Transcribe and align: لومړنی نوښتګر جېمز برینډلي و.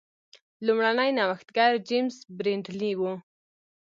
لومړنی 0.65 1.09
نوښتګر 1.17 1.73
جېمز 1.87 2.15
برینډلي 2.37 2.91
و. 2.99 3.01